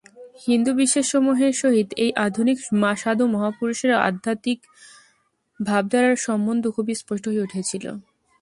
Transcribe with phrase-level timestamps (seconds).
[0.45, 2.57] হিন্দু বিশ্বাসসমূহের সহিত এই আধুনিক
[2.97, 4.59] সাধু মহাপুরুষের আধ্যাত্মিক
[5.59, 7.85] ভাবধারার সম্বন্ধ খুবই স্পষ্ট হইয়া উঠিয়াছিল।